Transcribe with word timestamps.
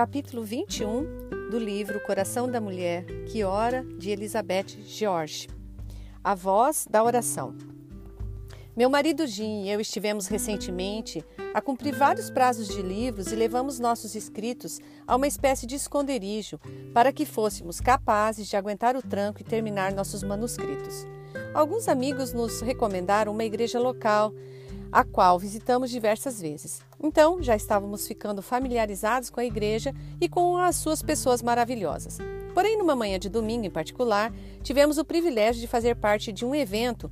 capítulo 0.00 0.42
21 0.42 1.50
do 1.50 1.58
livro 1.58 2.00
Coração 2.00 2.50
da 2.50 2.58
Mulher 2.58 3.04
que 3.26 3.44
ora, 3.44 3.84
de 3.98 4.08
Elizabeth 4.08 4.82
George. 4.86 5.46
A 6.24 6.34
voz 6.34 6.86
da 6.88 7.04
oração. 7.04 7.54
Meu 8.74 8.88
marido 8.88 9.26
Jim 9.26 9.64
e 9.64 9.70
eu 9.70 9.78
estivemos 9.78 10.26
recentemente 10.26 11.22
a 11.52 11.60
cumprir 11.60 11.94
vários 11.94 12.30
prazos 12.30 12.66
de 12.66 12.80
livros 12.80 13.30
e 13.30 13.36
levamos 13.36 13.78
nossos 13.78 14.14
escritos 14.14 14.80
a 15.06 15.14
uma 15.16 15.26
espécie 15.26 15.66
de 15.66 15.74
esconderijo 15.74 16.58
para 16.94 17.12
que 17.12 17.26
fôssemos 17.26 17.78
capazes 17.78 18.48
de 18.48 18.56
aguentar 18.56 18.96
o 18.96 19.02
tranco 19.02 19.42
e 19.42 19.44
terminar 19.44 19.92
nossos 19.92 20.22
manuscritos. 20.22 21.06
Alguns 21.52 21.88
amigos 21.88 22.32
nos 22.32 22.62
recomendaram 22.62 23.32
uma 23.32 23.44
igreja 23.44 23.78
local 23.78 24.32
a 24.92 25.04
qual 25.04 25.38
visitamos 25.38 25.90
diversas 25.90 26.40
vezes. 26.40 26.80
Então, 27.02 27.42
já 27.42 27.54
estávamos 27.54 28.06
ficando 28.06 28.42
familiarizados 28.42 29.30
com 29.30 29.40
a 29.40 29.44
igreja 29.44 29.94
e 30.20 30.28
com 30.28 30.56
as 30.56 30.76
suas 30.76 31.02
pessoas 31.02 31.42
maravilhosas. 31.42 32.18
Porém, 32.54 32.76
numa 32.76 32.96
manhã 32.96 33.18
de 33.18 33.28
domingo 33.28 33.66
em 33.66 33.70
particular, 33.70 34.32
tivemos 34.62 34.98
o 34.98 35.04
privilégio 35.04 35.60
de 35.60 35.68
fazer 35.68 35.96
parte 35.96 36.32
de 36.32 36.44
um 36.44 36.54
evento 36.54 37.10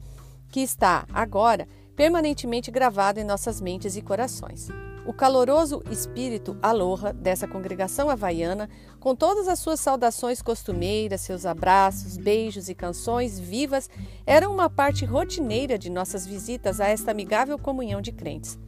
que 0.50 0.60
está, 0.60 1.06
agora, 1.12 1.68
permanentemente 1.94 2.70
gravado 2.70 3.20
em 3.20 3.24
nossas 3.24 3.60
mentes 3.60 3.96
e 3.96 4.02
corações. 4.02 4.68
O 5.08 5.12
caloroso 5.14 5.82
espírito 5.90 6.58
aloha 6.60 7.14
dessa 7.14 7.48
congregação 7.48 8.10
havaiana, 8.10 8.68
com 9.00 9.16
todas 9.16 9.48
as 9.48 9.58
suas 9.58 9.80
saudações 9.80 10.42
costumeiras, 10.42 11.22
seus 11.22 11.46
abraços, 11.46 12.18
beijos 12.18 12.68
e 12.68 12.74
canções 12.74 13.40
vivas, 13.40 13.88
era 14.26 14.50
uma 14.50 14.68
parte 14.68 15.06
rotineira 15.06 15.78
de 15.78 15.88
nossas 15.88 16.26
visitas 16.26 16.78
a 16.78 16.88
esta 16.88 17.10
amigável 17.10 17.58
comunhão 17.58 18.02
de 18.02 18.12
crentes. 18.12 18.58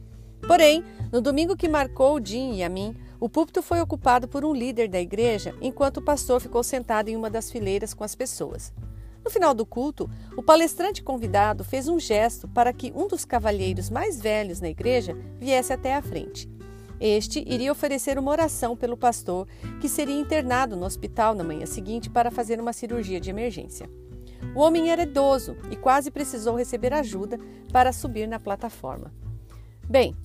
Porém, 0.47 0.83
no 1.11 1.21
domingo 1.21 1.55
que 1.55 1.69
marcou 1.69 2.15
o 2.15 2.25
Jim 2.25 2.55
e 2.55 2.63
a 2.63 2.69
mim, 2.69 2.97
o 3.19 3.29
púlpito 3.29 3.61
foi 3.61 3.79
ocupado 3.79 4.27
por 4.27 4.43
um 4.43 4.51
líder 4.51 4.87
da 4.87 4.99
igreja, 4.99 5.53
enquanto 5.61 5.97
o 5.97 6.03
pastor 6.03 6.41
ficou 6.41 6.63
sentado 6.63 7.09
em 7.09 7.15
uma 7.15 7.29
das 7.29 7.51
fileiras 7.51 7.93
com 7.93 8.03
as 8.03 8.15
pessoas. 8.15 8.73
No 9.23 9.29
final 9.29 9.53
do 9.53 9.65
culto, 9.65 10.09
o 10.35 10.41
palestrante 10.41 11.03
convidado 11.03 11.63
fez 11.63 11.87
um 11.87 11.99
gesto 11.99 12.47
para 12.47 12.73
que 12.73 12.91
um 12.95 13.07
dos 13.07 13.23
cavalheiros 13.23 13.89
mais 13.89 14.19
velhos 14.19 14.59
na 14.59 14.69
igreja 14.69 15.15
viesse 15.39 15.71
até 15.71 15.95
a 15.95 16.01
frente. 16.01 16.49
Este 16.99 17.43
iria 17.47 17.71
oferecer 17.71 18.19
uma 18.19 18.31
oração 18.31 18.75
pelo 18.75 18.95
pastor, 18.95 19.47
que 19.79 19.89
seria 19.89 20.19
internado 20.19 20.75
no 20.75 20.85
hospital 20.85 21.33
na 21.33 21.43
manhã 21.43 21.65
seguinte 21.65 22.09
para 22.09 22.29
fazer 22.29 22.59
uma 22.59 22.73
cirurgia 22.73 23.19
de 23.19 23.29
emergência. 23.29 23.89
O 24.55 24.59
homem 24.59 24.91
era 24.91 25.03
idoso 25.03 25.55
e 25.71 25.75
quase 25.75 26.11
precisou 26.11 26.55
receber 26.55 26.93
ajuda 26.93 27.39
para 27.71 27.91
subir 27.91 28.27
na 28.27 28.39
plataforma. 28.39 29.13
Bem, 29.87 30.15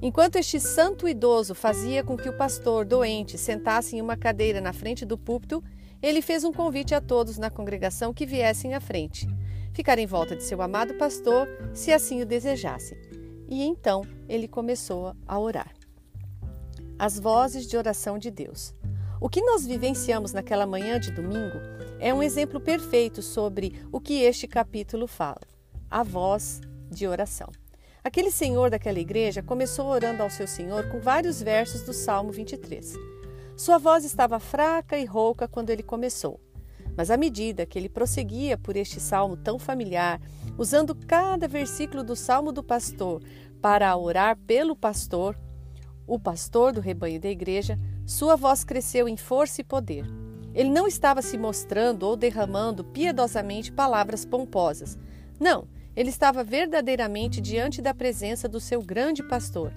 enquanto 0.00 0.36
este 0.36 0.60
santo 0.60 1.08
idoso 1.08 1.54
fazia 1.54 2.04
com 2.04 2.16
que 2.16 2.28
o 2.28 2.36
pastor 2.36 2.84
doente 2.84 3.38
sentasse 3.38 3.96
em 3.96 4.00
uma 4.00 4.16
cadeira 4.16 4.60
na 4.60 4.72
frente 4.72 5.04
do 5.04 5.16
púlpito, 5.16 5.62
ele 6.02 6.20
fez 6.20 6.42
um 6.42 6.52
convite 6.52 6.94
a 6.94 7.00
todos 7.00 7.38
na 7.38 7.48
congregação 7.48 8.12
que 8.12 8.26
viessem 8.26 8.74
à 8.74 8.80
frente, 8.80 9.28
ficar 9.72 9.98
em 9.98 10.06
volta 10.06 10.34
de 10.34 10.42
seu 10.42 10.60
amado 10.60 10.94
pastor, 10.94 11.48
se 11.72 11.92
assim 11.92 12.20
o 12.20 12.26
desejassem. 12.26 12.98
E 13.48 13.62
então 13.62 14.02
ele 14.28 14.48
começou 14.48 15.14
a 15.26 15.38
orar. 15.38 15.72
As 16.98 17.18
vozes 17.18 17.66
de 17.66 17.76
oração 17.76 18.18
de 18.18 18.30
Deus. 18.30 18.74
O 19.20 19.28
que 19.28 19.40
nós 19.40 19.64
vivenciamos 19.64 20.32
naquela 20.32 20.66
manhã 20.66 20.98
de 20.98 21.12
domingo 21.12 21.58
é 22.00 22.12
um 22.12 22.22
exemplo 22.22 22.60
perfeito 22.60 23.22
sobre 23.22 23.80
o 23.92 24.00
que 24.00 24.22
este 24.22 24.48
capítulo 24.48 25.06
fala: 25.06 25.42
a 25.88 26.02
voz 26.02 26.60
de 26.90 27.06
oração. 27.06 27.48
Aquele 28.02 28.32
senhor 28.32 28.68
daquela 28.68 28.98
igreja 28.98 29.42
começou 29.42 29.86
orando 29.86 30.24
ao 30.24 30.30
seu 30.30 30.48
Senhor 30.48 30.88
com 30.88 30.98
vários 30.98 31.40
versos 31.40 31.82
do 31.82 31.92
Salmo 31.92 32.32
23. 32.32 32.94
Sua 33.62 33.78
voz 33.78 34.04
estava 34.04 34.40
fraca 34.40 34.98
e 34.98 35.04
rouca 35.04 35.46
quando 35.46 35.70
ele 35.70 35.84
começou. 35.84 36.40
Mas 36.96 37.12
à 37.12 37.16
medida 37.16 37.64
que 37.64 37.78
ele 37.78 37.88
prosseguia 37.88 38.58
por 38.58 38.74
este 38.74 38.98
salmo 38.98 39.36
tão 39.36 39.56
familiar, 39.56 40.20
usando 40.58 40.96
cada 41.06 41.46
versículo 41.46 42.02
do 42.02 42.16
salmo 42.16 42.50
do 42.50 42.60
pastor 42.60 43.22
para 43.60 43.96
orar 43.96 44.36
pelo 44.36 44.74
pastor, 44.74 45.38
o 46.08 46.18
pastor 46.18 46.72
do 46.72 46.80
rebanho 46.80 47.20
da 47.20 47.28
igreja, 47.28 47.78
sua 48.04 48.34
voz 48.34 48.64
cresceu 48.64 49.08
em 49.08 49.16
força 49.16 49.60
e 49.60 49.64
poder. 49.64 50.06
Ele 50.52 50.68
não 50.68 50.88
estava 50.88 51.22
se 51.22 51.38
mostrando 51.38 52.02
ou 52.02 52.16
derramando 52.16 52.82
piedosamente 52.82 53.70
palavras 53.70 54.24
pomposas. 54.24 54.98
Não, 55.38 55.68
ele 55.94 56.08
estava 56.08 56.42
verdadeiramente 56.42 57.40
diante 57.40 57.80
da 57.80 57.94
presença 57.94 58.48
do 58.48 58.58
seu 58.58 58.82
grande 58.82 59.22
pastor 59.22 59.72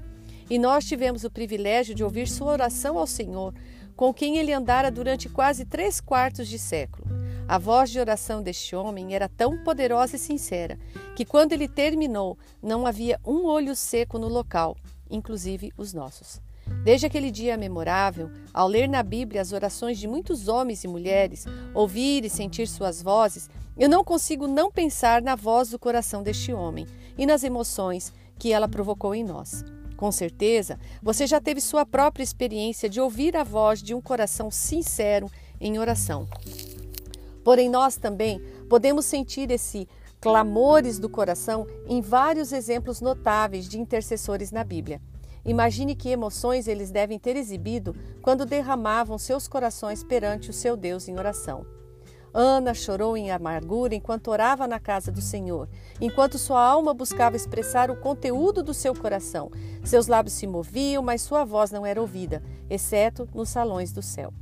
e 0.50 0.60
nós 0.60 0.86
tivemos 0.86 1.24
o 1.24 1.32
privilégio 1.32 1.96
de 1.96 2.04
ouvir 2.04 2.28
sua 2.28 2.52
oração 2.52 2.98
ao 2.98 3.08
Senhor, 3.08 3.54
com 3.96 4.14
quem 4.14 4.38
ele 4.38 4.54
andara 4.54 4.92
durante 4.92 5.30
quase 5.30 5.66
três 5.66 6.02
quartos 6.02 6.48
de 6.48 6.60
século. 6.60 7.08
A 7.48 7.58
voz 7.58 7.92
de 7.92 8.00
oração 8.00 8.42
deste 8.42 8.76
homem 8.76 9.14
era 9.14 9.30
tão 9.30 9.64
poderosa 9.64 10.16
e 10.16 10.20
sincera 10.20 10.80
que, 11.16 11.24
quando 11.24 11.54
ele 11.54 11.68
terminou, 11.68 12.38
não 12.62 12.88
havia 12.88 13.20
um 13.26 13.46
olho 13.46 13.76
seco 13.76 14.18
no 14.18 14.28
local, 14.28 14.76
inclusive 15.10 15.72
os 15.78 15.94
nossos. 15.94 16.42
Desde 16.84 17.06
aquele 17.06 17.30
dia 17.30 17.56
memorável, 17.56 18.32
ao 18.52 18.68
ler 18.68 18.90
na 18.90 19.04
Bíblia 19.04 19.42
as 19.42 19.54
orações 19.54 20.00
de 20.00 20.08
muitos 20.08 20.48
homens 20.48 20.84
e 20.84 20.88
mulheres, 20.88 21.46
ouvir 21.74 22.26
e 22.26 22.30
sentir 22.30 22.68
suas 22.68 23.02
vozes, 23.02 23.48
eu 23.78 23.88
não 23.88 24.04
consigo 24.04 24.48
não 24.48 24.72
pensar 24.72 25.22
na 25.22 25.36
voz 25.36 25.70
do 25.70 25.78
coração 25.78 26.24
deste 26.24 26.52
homem 26.52 26.88
e 27.16 27.26
nas 27.26 27.44
emoções 27.44 28.12
que 28.40 28.52
ela 28.52 28.68
provocou 28.68 29.14
em 29.14 29.24
nós. 29.24 29.64
Com 29.96 30.12
certeza, 30.12 30.80
você 31.02 31.26
já 31.26 31.40
teve 31.40 31.62
sua 31.62 31.86
própria 31.86 32.24
experiência 32.24 32.90
de 32.90 33.00
ouvir 33.00 33.36
a 33.36 33.44
voz 33.44 33.82
de 33.82 33.94
um 33.94 34.02
coração 34.02 34.52
sincero 34.52 35.30
em 35.60 35.80
oração. 35.80 36.28
Porém, 37.44 37.70
nós 37.70 37.96
também 37.96 38.42
podemos 38.70 39.06
sentir 39.06 39.50
esse 39.52 39.88
clamores 40.20 40.98
do 40.98 41.08
coração 41.08 41.68
em 41.88 42.02
vários 42.02 42.52
exemplos 42.52 43.00
notáveis 43.00 43.70
de 43.70 43.80
intercessores 43.80 44.52
na 44.52 44.64
Bíblia. 44.64 45.00
Imagine 45.46 45.96
que 45.96 46.10
emoções 46.10 46.68
eles 46.68 46.90
devem 46.90 47.20
ter 47.20 47.36
exibido 47.36 47.96
quando 48.24 48.46
derramavam 48.46 49.18
seus 49.20 49.48
corações 49.48 50.04
perante 50.04 50.50
o 50.50 50.54
seu 50.54 50.76
Deus 50.76 51.08
em 51.08 51.18
oração. 51.18 51.75
Ana 52.38 52.74
chorou 52.74 53.16
em 53.16 53.32
amargura 53.32 53.96
enquanto 53.96 54.28
orava 54.28 54.68
na 54.68 54.78
casa 54.78 55.10
do 55.10 55.22
Senhor, 55.22 55.70
enquanto 56.02 56.38
sua 56.38 56.62
alma 56.62 56.94
buscava 56.94 57.38
expressar 57.38 57.90
o 57.90 57.96
conteúdo 57.96 58.62
do 58.62 58.74
seu 58.74 58.94
coração. 58.94 59.50
Seus 59.86 60.08
lábios 60.08 60.34
se 60.34 60.46
moviam, 60.46 61.02
mas 61.02 61.22
sua 61.22 61.46
voz 61.46 61.72
não 61.72 61.86
era 61.86 62.02
ouvida, 62.02 62.44
exceto 62.70 63.26
nos 63.34 63.48
salões 63.48 63.94
do 63.94 64.02
céu. 64.02 64.34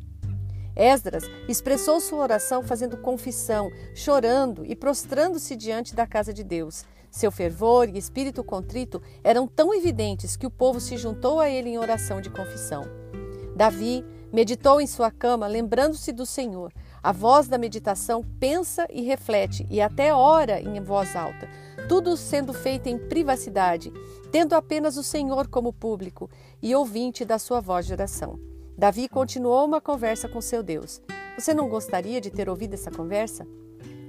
Esdras 0.76 1.26
expressou 1.48 2.02
sua 2.02 2.18
oração 2.24 2.64
fazendo 2.64 2.98
confissão, 2.98 3.70
chorando 3.94 4.66
e 4.66 4.76
prostrando-se 4.76 5.56
diante 5.56 5.94
da 5.94 6.08
casa 6.08 6.34
de 6.34 6.44
Deus. 6.44 6.86
Seu 7.12 7.30
fervor 7.32 7.88
e 7.90 8.00
espírito 8.00 8.44
contrito 8.44 9.00
eram 9.24 9.48
tão 9.48 9.72
evidentes 9.72 10.36
que 10.36 10.48
o 10.48 10.50
povo 10.50 10.80
se 10.80 10.98
juntou 10.98 11.40
a 11.40 11.48
ele 11.48 11.70
em 11.70 11.78
oração 11.78 12.20
de 12.20 12.32
confissão. 12.32 12.82
Davi 13.56 14.04
meditou 14.32 14.82
em 14.82 14.88
sua 14.88 15.12
cama, 15.12 15.46
lembrando-se 15.46 16.12
do 16.12 16.26
Senhor. 16.26 16.74
A 17.04 17.12
voz 17.12 17.50
da 17.50 17.58
meditação 17.58 18.24
pensa 18.40 18.88
e 18.90 19.02
reflete 19.02 19.68
e 19.70 19.82
até 19.82 20.14
ora 20.14 20.62
em 20.62 20.80
voz 20.80 21.18
alta, 21.18 21.50
tudo 21.90 22.16
sendo 22.16 22.54
feito 22.54 22.88
em 22.88 22.98
privacidade, 22.98 23.92
tendo 24.32 24.54
apenas 24.54 24.96
o 24.96 25.04
Senhor 25.04 25.50
como 25.50 25.74
público 25.74 26.30
e 26.62 26.74
ouvinte 26.74 27.26
da 27.26 27.38
sua 27.38 27.60
voz 27.60 27.86
de 27.86 27.92
oração. 27.92 28.40
Davi 28.78 29.10
continuou 29.10 29.66
uma 29.66 29.82
conversa 29.82 30.30
com 30.30 30.40
seu 30.40 30.64
Deus. 30.64 31.02
Você 31.38 31.54
não 31.54 31.68
gostaria 31.68 32.22
de 32.22 32.32
ter 32.32 32.48
ouvido 32.48 32.76
essa 32.76 32.90
conversa? 32.90 33.46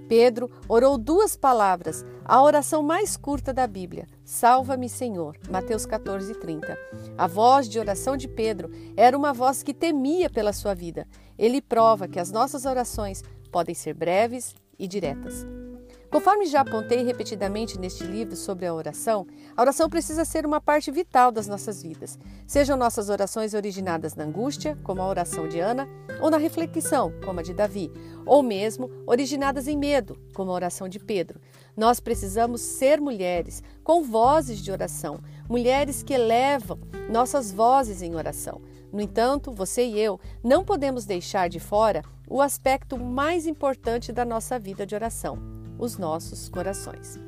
Pedro 0.09 0.51
orou 0.69 0.99
duas 0.99 1.37
palavras, 1.37 2.05
a 2.25 2.43
oração 2.43 2.83
mais 2.83 3.17
curta 3.17 3.53
da 3.53 3.67
Bíblia: 3.67 4.07
Salva-me, 4.25 4.89
Senhor. 4.89 5.37
Mateus 5.51 5.87
14, 5.87 6.35
30. 6.35 6.79
A 7.17 7.27
voz 7.27 7.69
de 7.69 7.79
oração 7.79 8.17
de 8.17 8.29
Pedro 8.29 8.71
era 8.97 9.17
uma 9.17 9.33
voz 9.33 9.63
que 9.63 9.75
temia 9.75 10.29
pela 10.29 10.53
sua 10.53 10.75
vida. 10.75 11.07
Ele 11.39 11.61
prova 11.61 12.07
que 12.07 12.21
as 12.21 12.31
nossas 12.31 12.65
orações 12.65 13.23
podem 13.51 13.75
ser 13.75 13.95
breves 13.95 14.55
e 14.79 14.87
diretas. 14.87 15.47
Conforme 16.15 16.47
já 16.47 16.61
apontei 16.61 17.03
repetidamente 17.03 17.77
neste 17.77 18.05
livro 18.05 18.37
sobre 18.37 18.67
a 18.67 18.73
oração, 18.73 19.27
a 19.57 19.61
oração 19.61 19.91
precisa 19.91 20.25
ser 20.25 20.47
uma 20.47 20.61
parte 20.61 20.89
vital 20.93 21.33
das 21.33 21.49
nossas 21.49 21.83
vidas. 21.83 22.17
Sejam 22.47 22.77
nossas 22.77 23.09
orações 23.09 23.53
originadas 23.53 24.15
na 24.15 24.23
angústia, 24.23 24.79
como 24.85 25.03
a 25.03 25.09
oração 25.09 25.49
de 25.49 25.59
Ana, 25.59 25.89
ou 26.21 26.31
na 26.31 26.37
reflexão, 26.37 27.13
como 27.25 27.41
a 27.41 27.43
de 27.43 27.53
Davi, 27.53 27.91
ou 28.25 28.45
mesmo 28.45 28.89
originadas 29.09 29.67
em 29.67 29.77
medo, 29.77 30.17
como 30.33 30.53
a 30.53 30.55
oração 30.55 30.89
de 30.89 31.01
Pedro. 31.01 31.41
Nós 31.77 31.99
precisamos 31.99 32.61
ser 32.61 33.01
mulheres 33.01 33.61
com 33.83 34.05
vozes 34.05 34.61
de 34.61 34.71
oração, 34.71 35.19
mulheres 35.49 36.05
que 36.05 36.15
elevam 36.15 36.79
nossas 37.11 37.51
vozes 37.51 38.03
em 38.03 38.15
oração. 38.15 38.63
No 38.93 39.01
entanto, 39.01 39.51
você 39.51 39.85
e 39.85 39.99
eu 39.99 40.21
não 40.45 40.65
podemos 40.65 41.05
deixar 41.05 41.49
de 41.49 41.59
fora 41.59 42.05
o 42.29 42.41
aspecto 42.41 42.97
mais 42.97 43.49
importante 43.49 44.13
da 44.13 44.25
nossa 44.25 44.61
vida 44.61 44.87
de 44.87 44.95
oração 44.95 45.64
os 45.79 45.99
nossos 45.99 46.49
corações. 46.49 47.19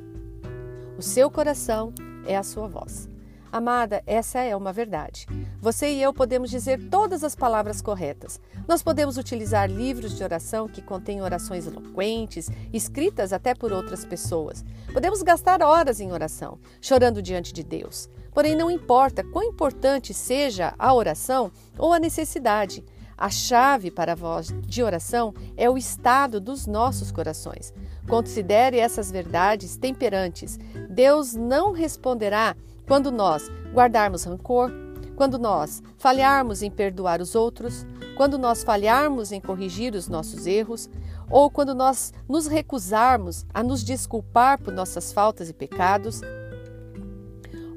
O 0.99 1.03
seu 1.03 1.31
coração 1.31 1.93
é 2.27 2.37
a 2.37 2.43
sua 2.43 2.67
voz. 2.67 3.09
Amada, 3.53 4.03
essa 4.07 4.41
é 4.41 4.55
uma 4.55 4.73
verdade. 4.73 5.27
Você 5.61 5.89
e 5.91 6.03
eu 6.03 6.13
podemos 6.13 6.51
dizer 6.51 6.91
todas 6.91 7.25
as 7.25 7.35
palavras 7.35 7.81
corretas. 7.81 8.41
Nós 8.69 8.83
podemos 8.83 9.17
utilizar 9.17 9.71
livros 9.71 10.17
de 10.17 10.23
oração 10.23 10.69
que 10.69 10.83
contêm 10.83 11.23
orações 11.23 11.67
eloquentes, 11.67 12.51
escritas 12.73 13.33
até 13.33 13.55
por 13.55 13.73
outras 13.73 14.05
pessoas. 14.05 14.65
Podemos 14.93 15.23
gastar 15.23 15.63
horas 15.63 16.01
em 16.01 16.13
oração, 16.13 16.59
chorando 16.81 17.23
diante 17.23 17.53
de 17.53 17.63
Deus. 17.63 18.11
Porém, 18.35 18.55
não 18.55 18.71
importa 18.71 19.25
quão 19.25 19.45
importante 19.45 20.13
seja 20.13 20.75
a 20.79 20.93
oração 20.93 21.51
ou 21.79 21.95
a 21.95 21.99
necessidade. 21.99 22.85
A 23.17 23.31
chave 23.31 23.91
para 23.91 24.13
a 24.13 24.17
voz 24.17 24.49
de 24.67 24.83
oração 24.83 25.33
é 25.57 25.71
o 25.71 25.79
estado 25.79 26.39
dos 26.39 26.67
nossos 26.67 27.11
corações. 27.11 27.73
Considere 28.09 28.79
essas 28.79 29.11
verdades 29.11 29.77
temperantes. 29.77 30.59
Deus 30.89 31.35
não 31.35 31.73
responderá 31.73 32.57
quando 32.87 33.11
nós 33.11 33.51
guardarmos 33.73 34.25
rancor, 34.25 34.71
quando 35.17 35.39
nós 35.39 35.83
falharmos 35.99 36.63
em 36.63 36.71
perdoar 36.71 37.21
os 37.21 37.35
outros, 37.35 37.87
quando 38.17 38.39
nós 38.39 38.63
falharmos 38.63 39.33
em 39.33 39.41
corrigir 39.41 39.95
os 39.95 40.09
nossos 40.09 40.47
erros, 40.47 40.89
ou 41.29 41.51
quando 41.51 41.75
nós 41.75 42.13
nos 42.29 42.47
recusarmos 42.47 43.45
a 43.53 43.63
nos 43.63 43.83
desculpar 43.83 44.61
por 44.61 44.73
nossas 44.73 45.13
faltas 45.13 45.49
e 45.49 45.53
pecados, 45.53 46.21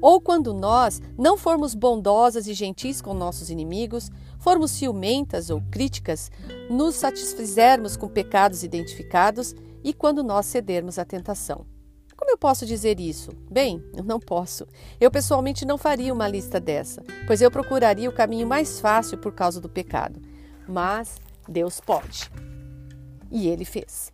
ou 0.00 0.20
quando 0.20 0.54
nós 0.54 1.00
não 1.18 1.36
formos 1.36 1.74
bondosas 1.74 2.46
e 2.46 2.54
gentis 2.54 3.02
com 3.02 3.12
nossos 3.12 3.50
inimigos, 3.50 4.10
formos 4.38 4.70
ciumentas 4.70 5.50
ou 5.50 5.62
críticas, 5.70 6.30
nos 6.70 6.94
satisfizermos 6.94 7.96
com 7.96 8.08
pecados 8.08 8.62
identificados 8.62 9.54
e 9.82 9.92
quando 9.92 10.22
nós 10.22 10.46
cedermos 10.46 10.98
à 10.98 11.04
tentação. 11.04 11.66
Como 12.16 12.30
eu 12.30 12.36
posso 12.36 12.66
dizer 12.66 13.00
isso? 13.00 13.32
Bem, 13.50 13.82
eu 13.96 14.04
não 14.04 14.20
posso. 14.20 14.66
Eu 15.00 15.10
pessoalmente 15.10 15.64
não 15.64 15.78
faria 15.78 16.12
uma 16.12 16.28
lista 16.28 16.60
dessa, 16.60 17.02
pois 17.26 17.40
eu 17.40 17.50
procuraria 17.50 18.10
o 18.10 18.14
caminho 18.14 18.46
mais 18.46 18.78
fácil 18.78 19.16
por 19.16 19.32
causa 19.32 19.60
do 19.60 19.68
pecado. 19.68 20.20
Mas 20.68 21.16
Deus 21.48 21.80
pode. 21.80 22.30
E 23.30 23.48
ele 23.48 23.64
fez. 23.64 24.12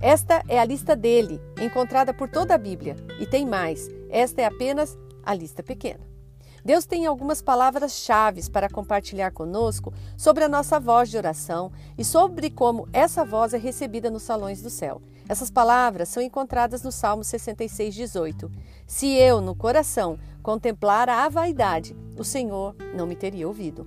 Esta 0.00 0.42
é 0.46 0.60
a 0.60 0.64
lista 0.64 0.94
dele, 0.94 1.40
encontrada 1.60 2.14
por 2.14 2.28
toda 2.28 2.54
a 2.54 2.58
Bíblia. 2.58 2.94
E 3.18 3.26
tem 3.26 3.44
mais: 3.44 3.88
esta 4.10 4.42
é 4.42 4.44
apenas 4.44 4.96
a 5.24 5.34
lista 5.34 5.62
pequena. 5.62 6.07
Deus 6.68 6.84
tem 6.84 7.06
algumas 7.06 7.40
palavras-chave 7.40 8.50
para 8.50 8.68
compartilhar 8.68 9.30
conosco 9.30 9.90
sobre 10.18 10.44
a 10.44 10.48
nossa 10.50 10.78
voz 10.78 11.08
de 11.08 11.16
oração 11.16 11.72
e 11.96 12.04
sobre 12.04 12.50
como 12.50 12.86
essa 12.92 13.24
voz 13.24 13.54
é 13.54 13.56
recebida 13.56 14.10
nos 14.10 14.22
salões 14.22 14.60
do 14.60 14.68
céu. 14.68 15.00
Essas 15.26 15.50
palavras 15.50 16.10
são 16.10 16.22
encontradas 16.22 16.82
no 16.82 16.92
Salmo 16.92 17.24
66, 17.24 17.94
18. 17.94 18.52
Se 18.86 19.06
eu, 19.16 19.40
no 19.40 19.54
coração, 19.54 20.18
contemplara 20.42 21.24
a 21.24 21.30
vaidade, 21.30 21.96
o 22.18 22.22
Senhor 22.22 22.76
não 22.94 23.06
me 23.06 23.16
teria 23.16 23.48
ouvido. 23.48 23.86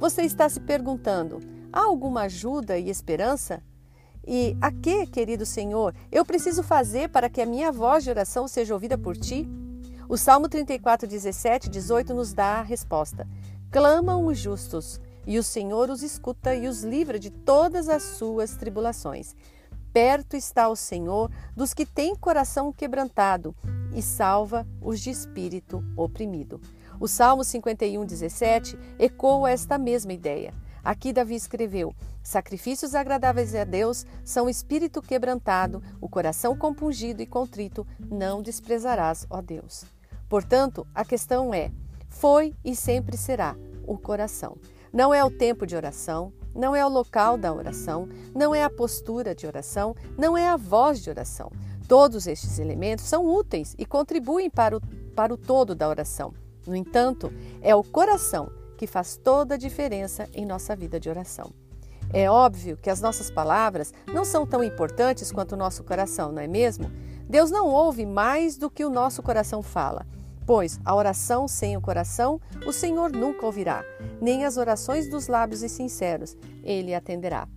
Você 0.00 0.22
está 0.22 0.48
se 0.48 0.60
perguntando: 0.60 1.38
há 1.70 1.80
alguma 1.82 2.22
ajuda 2.22 2.78
e 2.78 2.88
esperança? 2.88 3.62
E 4.26 4.56
a 4.58 4.72
que, 4.72 5.06
querido 5.06 5.44
Senhor, 5.44 5.94
eu 6.10 6.24
preciso 6.24 6.62
fazer 6.62 7.10
para 7.10 7.28
que 7.28 7.42
a 7.42 7.46
minha 7.46 7.70
voz 7.70 8.04
de 8.04 8.08
oração 8.08 8.48
seja 8.48 8.72
ouvida 8.72 8.96
por 8.96 9.18
ti? 9.18 9.46
O 10.12 10.16
Salmo 10.18 10.46
34, 10.46 11.08
17, 11.08 11.70
18 11.70 12.12
nos 12.12 12.34
dá 12.34 12.58
a 12.58 12.62
resposta: 12.62 13.26
Clamam 13.70 14.26
os 14.26 14.36
justos, 14.36 15.00
e 15.26 15.38
o 15.38 15.42
Senhor 15.42 15.88
os 15.88 16.02
escuta 16.02 16.54
e 16.54 16.68
os 16.68 16.82
livra 16.82 17.18
de 17.18 17.30
todas 17.30 17.88
as 17.88 18.02
suas 18.02 18.54
tribulações. 18.54 19.34
Perto 19.90 20.36
está 20.36 20.68
o 20.68 20.76
Senhor 20.76 21.30
dos 21.56 21.72
que 21.72 21.86
têm 21.86 22.14
coração 22.14 22.70
quebrantado 22.70 23.56
e 23.94 24.02
salva 24.02 24.66
os 24.82 25.00
de 25.00 25.08
espírito 25.08 25.82
oprimido. 25.96 26.60
O 27.00 27.08
Salmo 27.08 27.42
51, 27.42 28.04
17 28.04 28.78
ecoa 28.98 29.50
esta 29.50 29.78
mesma 29.78 30.12
ideia. 30.12 30.52
Aqui 30.84 31.10
Davi 31.10 31.36
escreveu: 31.36 31.94
Sacrifícios 32.22 32.94
agradáveis 32.94 33.54
a 33.54 33.64
Deus 33.64 34.04
são 34.22 34.44
o 34.44 34.50
espírito 34.50 35.00
quebrantado, 35.00 35.82
o 36.02 36.08
coração 36.08 36.54
compungido 36.54 37.22
e 37.22 37.26
contrito, 37.26 37.86
não 37.98 38.42
desprezarás, 38.42 39.26
ó 39.30 39.40
Deus. 39.40 39.86
Portanto, 40.32 40.86
a 40.94 41.04
questão 41.04 41.52
é: 41.52 41.70
foi 42.08 42.54
e 42.64 42.74
sempre 42.74 43.18
será 43.18 43.54
o 43.86 43.98
coração. 43.98 44.56
Não 44.90 45.12
é 45.12 45.22
o 45.22 45.30
tempo 45.30 45.66
de 45.66 45.76
oração, 45.76 46.32
não 46.54 46.74
é 46.74 46.82
o 46.82 46.88
local 46.88 47.36
da 47.36 47.52
oração, 47.52 48.08
não 48.34 48.54
é 48.54 48.64
a 48.64 48.70
postura 48.70 49.34
de 49.34 49.46
oração, 49.46 49.94
não 50.16 50.34
é 50.34 50.48
a 50.48 50.56
voz 50.56 51.02
de 51.02 51.10
oração. 51.10 51.52
Todos 51.86 52.26
estes 52.26 52.58
elementos 52.58 53.04
são 53.04 53.26
úteis 53.26 53.74
e 53.78 53.84
contribuem 53.84 54.48
para 54.48 54.78
o, 54.78 54.80
para 55.14 55.34
o 55.34 55.36
todo 55.36 55.74
da 55.74 55.86
oração. 55.86 56.32
No 56.66 56.74
entanto, 56.74 57.30
é 57.60 57.74
o 57.74 57.84
coração 57.84 58.50
que 58.78 58.86
faz 58.86 59.18
toda 59.18 59.56
a 59.56 59.58
diferença 59.58 60.26
em 60.32 60.46
nossa 60.46 60.74
vida 60.74 60.98
de 60.98 61.10
oração. 61.10 61.52
É 62.10 62.30
óbvio 62.30 62.78
que 62.78 62.88
as 62.88 63.02
nossas 63.02 63.30
palavras 63.30 63.92
não 64.06 64.24
são 64.24 64.46
tão 64.46 64.64
importantes 64.64 65.30
quanto 65.30 65.52
o 65.52 65.58
nosso 65.58 65.84
coração, 65.84 66.32
não 66.32 66.40
é 66.40 66.48
mesmo? 66.48 66.90
Deus 67.28 67.50
não 67.50 67.66
ouve 67.68 68.06
mais 68.06 68.56
do 68.56 68.70
que 68.70 68.82
o 68.82 68.88
nosso 68.88 69.22
coração 69.22 69.62
fala. 69.62 70.06
Pois 70.46 70.80
a 70.84 70.94
oração 70.94 71.46
sem 71.46 71.76
o 71.76 71.80
coração, 71.80 72.40
o 72.66 72.72
Senhor 72.72 73.12
nunca 73.12 73.46
ouvirá, 73.46 73.84
nem 74.20 74.44
as 74.44 74.56
orações 74.56 75.08
dos 75.08 75.28
lábios 75.28 75.60
sinceros, 75.60 76.36
ele 76.64 76.94
atenderá. 76.94 77.48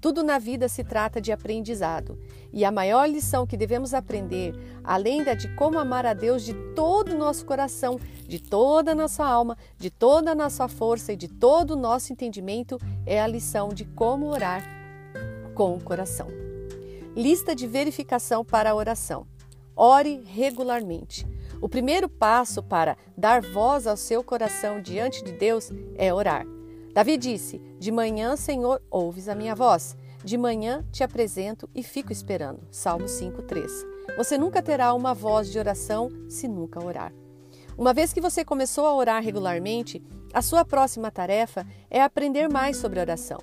Tudo 0.00 0.22
na 0.22 0.38
vida 0.38 0.66
se 0.66 0.82
trata 0.82 1.20
de 1.20 1.30
aprendizado, 1.30 2.18
e 2.50 2.64
a 2.64 2.72
maior 2.72 3.06
lição 3.06 3.46
que 3.46 3.56
devemos 3.56 3.92
aprender, 3.92 4.54
além 4.82 5.22
da 5.22 5.34
de 5.34 5.54
como 5.54 5.78
amar 5.78 6.06
a 6.06 6.14
Deus 6.14 6.42
de 6.42 6.54
todo 6.74 7.12
o 7.12 7.18
nosso 7.18 7.44
coração, 7.44 8.00
de 8.26 8.40
toda 8.40 8.92
a 8.92 8.94
nossa 8.94 9.22
alma, 9.22 9.58
de 9.76 9.90
toda 9.90 10.32
a 10.32 10.34
nossa 10.34 10.66
força 10.68 11.12
e 11.12 11.16
de 11.16 11.28
todo 11.28 11.72
o 11.72 11.76
nosso 11.76 12.14
entendimento, 12.14 12.78
é 13.04 13.20
a 13.20 13.26
lição 13.26 13.68
de 13.68 13.84
como 13.84 14.28
orar 14.28 14.64
com 15.54 15.74
o 15.74 15.82
coração. 15.82 16.28
Lista 17.14 17.54
de 17.54 17.66
verificação 17.66 18.42
para 18.42 18.70
a 18.70 18.74
oração. 18.74 19.26
Ore 19.76 20.22
regularmente. 20.26 21.26
O 21.60 21.68
primeiro 21.68 22.08
passo 22.08 22.62
para 22.62 22.96
dar 23.16 23.42
voz 23.42 23.86
ao 23.86 23.96
seu 23.96 24.24
coração 24.24 24.80
diante 24.80 25.22
de 25.22 25.32
Deus 25.32 25.70
é 25.96 26.12
orar. 26.12 26.46
Davi 26.94 27.18
disse: 27.18 27.60
De 27.78 27.92
manhã, 27.92 28.34
Senhor, 28.34 28.80
ouves 28.90 29.28
a 29.28 29.34
minha 29.34 29.54
voz. 29.54 29.96
De 30.24 30.36
manhã 30.36 30.84
te 30.90 31.02
apresento 31.02 31.68
e 31.74 31.82
fico 31.82 32.12
esperando. 32.12 32.60
Salmo 32.70 33.06
5:3. 33.06 33.70
Você 34.16 34.36
nunca 34.38 34.62
terá 34.62 34.92
uma 34.94 35.14
voz 35.14 35.50
de 35.50 35.58
oração 35.58 36.08
se 36.28 36.48
nunca 36.48 36.82
orar. 36.84 37.12
Uma 37.76 37.94
vez 37.94 38.12
que 38.12 38.20
você 38.20 38.44
começou 38.44 38.86
a 38.86 38.94
orar 38.94 39.22
regularmente, 39.22 40.02
a 40.32 40.42
sua 40.42 40.64
próxima 40.64 41.10
tarefa 41.10 41.66
é 41.90 42.02
aprender 42.02 42.48
mais 42.48 42.76
sobre 42.76 43.00
oração. 43.00 43.38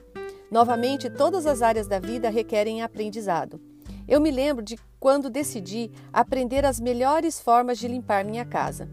Novamente, 0.52 1.10
todas 1.10 1.46
as 1.46 1.62
áreas 1.62 1.88
da 1.88 2.00
vida 2.00 2.30
requerem 2.30 2.82
aprendizado. 2.82 3.60
Eu 4.08 4.22
me 4.22 4.32
lembro 4.32 4.64
de 4.64 4.80
quando 5.02 5.30
decidi 5.30 5.92
aprender 6.14 6.66
as 6.66 6.80
melhores 6.80 7.42
formas 7.42 7.78
de 7.78 7.90
limpar 7.90 8.24
minha 8.24 8.46
casa. 8.46 8.88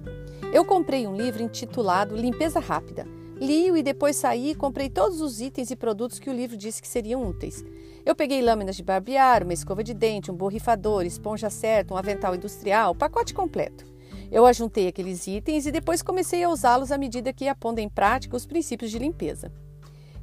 Eu 0.52 0.64
comprei 0.64 1.06
um 1.06 1.14
livro 1.14 1.40
intitulado 1.40 2.16
Limpeza 2.16 2.58
Rápida. 2.58 3.06
Li-o 3.40 3.76
e 3.76 3.82
depois 3.82 4.16
saí 4.16 4.50
e 4.50 4.54
comprei 4.56 4.90
todos 4.90 5.20
os 5.20 5.40
itens 5.40 5.70
e 5.70 5.76
produtos 5.76 6.18
que 6.18 6.28
o 6.28 6.32
livro 6.32 6.56
disse 6.56 6.82
que 6.82 6.88
seriam 6.88 7.28
úteis. 7.28 7.64
Eu 8.04 8.16
peguei 8.16 8.42
lâminas 8.42 8.74
de 8.74 8.82
barbear, 8.82 9.44
uma 9.44 9.52
escova 9.52 9.84
de 9.84 9.94
dente, 9.94 10.32
um 10.32 10.36
borrifador, 10.36 11.04
esponja 11.04 11.48
certa, 11.48 11.94
um 11.94 11.96
avental 11.96 12.34
industrial, 12.34 12.92
pacote 12.92 13.32
completo. 13.32 13.84
Eu 14.32 14.44
ajuntei 14.46 14.88
aqueles 14.88 15.28
itens 15.28 15.64
e 15.64 15.70
depois 15.70 16.02
comecei 16.02 16.42
a 16.42 16.48
usá-los 16.48 16.90
à 16.90 16.98
medida 16.98 17.32
que 17.32 17.44
ia 17.44 17.54
pondo 17.54 17.78
em 17.78 17.88
prática 17.88 18.36
os 18.36 18.46
princípios 18.46 18.90
de 18.90 18.98
limpeza. 18.98 19.52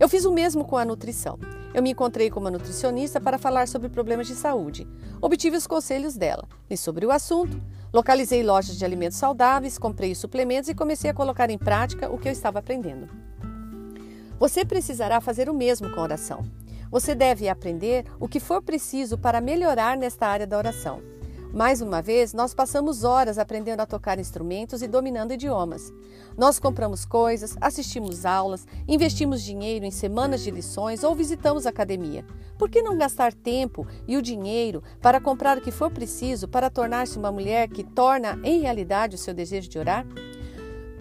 Eu 0.01 0.10
fiz 0.10 0.25
o 0.25 0.31
mesmo 0.31 0.65
com 0.65 0.77
a 0.79 0.84
nutrição. 0.84 1.38
Eu 1.75 1.84
me 1.84 1.91
encontrei 1.91 2.27
com 2.27 2.39
uma 2.39 2.50
nutricionista 2.50 3.22
para 3.22 3.38
falar 3.38 3.67
sobre 3.67 3.88
problemas 3.88 4.25
de 4.25 4.34
saúde. 4.34 4.88
Obtive 5.22 5.55
os 5.55 5.67
conselhos 5.67 6.15
dela, 6.17 6.50
li 6.67 6.75
sobre 6.75 7.05
o 7.05 7.12
assunto, 7.12 7.62
localizei 7.93 8.41
lojas 8.41 8.79
de 8.79 8.84
alimentos 8.84 9.20
saudáveis, 9.20 9.77
comprei 9.77 10.12
os 10.12 10.17
suplementos 10.17 10.72
e 10.72 10.74
comecei 10.74 11.12
a 11.12 11.13
colocar 11.13 11.51
em 11.51 11.58
prática 11.60 12.12
o 12.12 12.17
que 12.17 12.27
eu 12.27 12.31
estava 12.31 12.58
aprendendo. 12.58 13.08
Você 14.39 14.65
precisará 14.65 15.22
fazer 15.22 15.48
o 15.48 15.53
mesmo 15.53 15.91
com 15.91 16.00
a 16.00 16.03
oração. 16.03 16.43
Você 16.89 17.13
deve 17.13 17.48
aprender 17.48 18.05
o 18.20 18.27
que 18.27 18.39
for 18.39 18.60
preciso 18.60 19.20
para 19.20 19.39
melhorar 19.39 19.96
nesta 19.96 20.25
área 20.25 20.48
da 20.48 20.58
oração. 20.58 21.00
Mais 21.53 21.81
uma 21.81 22.01
vez, 22.01 22.34
nós 22.34 22.53
passamos 22.53 23.03
horas 23.03 23.38
aprendendo 23.38 23.81
a 23.81 23.86
tocar 23.86 24.17
instrumentos 24.17 24.81
e 24.81 24.88
dominando 24.88 25.34
idiomas. 25.34 25.91
Nós 26.38 26.60
compramos 26.60 27.03
coisas, 27.03 27.58
assistimos 27.60 28.25
aulas, 28.25 28.65
investimos 28.88 29.41
dinheiro 29.41 29.84
em 29.84 29.91
semanas 29.91 30.41
de 30.41 30.50
lições 30.50 31.03
ou 31.03 31.13
visitamos 31.13 31.65
academia. 31.65 32.25
Por 32.58 32.70
que 32.70 32.81
não 32.81 32.98
gastar 32.98 33.34
tempo 33.34 33.86
e 34.08 34.15
o 34.15 34.22
dinheiro 34.22 34.81
para 35.01 35.20
comprar 35.20 35.58
o 35.58 35.62
que 35.62 35.72
for 35.72 35.91
preciso 35.91 36.48
para 36.48 36.70
tornar-se 36.70 37.17
uma 37.17 37.34
mulher 37.34 37.67
que 37.67 37.84
torna 37.84 38.39
em 38.43 38.62
realidade 38.62 39.15
o 39.15 39.20
seu 39.20 39.34
desejo 39.34 39.67
de 39.67 39.77
orar? 39.77 40.05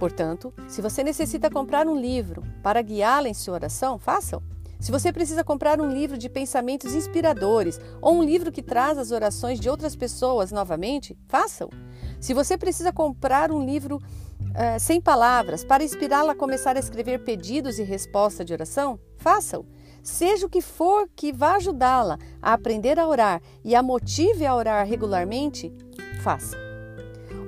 Portanto, 0.00 0.52
se 0.66 0.82
você 0.82 1.04
necessita 1.04 1.48
comprar 1.48 1.86
um 1.86 1.94
livro 1.94 2.42
para 2.60 2.82
guiá-la 2.82 3.28
em 3.28 3.34
sua 3.34 3.54
oração, 3.54 4.00
faça-o. 4.00 4.59
Se 4.80 4.90
você 4.90 5.12
precisa 5.12 5.44
comprar 5.44 5.78
um 5.78 5.88
livro 5.88 6.16
de 6.16 6.30
pensamentos 6.30 6.94
inspiradores 6.94 7.78
ou 8.00 8.14
um 8.14 8.22
livro 8.22 8.50
que 8.50 8.62
traz 8.62 8.96
as 8.96 9.10
orações 9.10 9.60
de 9.60 9.68
outras 9.68 9.94
pessoas 9.94 10.50
novamente, 10.50 11.16
faça-o. 11.28 11.68
Se 12.18 12.32
você 12.32 12.56
precisa 12.56 12.90
comprar 12.90 13.52
um 13.52 13.62
livro 13.62 13.96
uh, 13.96 14.80
sem 14.80 14.98
palavras 14.98 15.62
para 15.62 15.84
inspirá-la 15.84 16.32
a 16.32 16.36
começar 16.36 16.76
a 16.76 16.80
escrever 16.80 17.22
pedidos 17.24 17.78
e 17.78 17.82
respostas 17.82 18.46
de 18.46 18.54
oração? 18.54 18.98
Faça-o. 19.18 19.66
Seja 20.02 20.46
o 20.46 20.50
que 20.50 20.62
for 20.62 21.06
que 21.14 21.30
vá 21.30 21.56
ajudá-la 21.56 22.18
a 22.40 22.54
aprender 22.54 22.98
a 22.98 23.06
orar 23.06 23.42
e 23.62 23.74
a 23.74 23.82
motive 23.82 24.46
a 24.46 24.54
orar 24.54 24.86
regularmente, 24.86 25.70
faça. 26.22 26.56